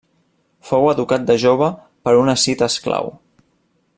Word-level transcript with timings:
Fou 0.69 0.87
educat 0.93 1.27
de 1.27 1.35
jove 1.43 1.69
per 2.09 2.17
un 2.23 2.35
escita 2.35 2.73
esclau. 2.75 3.15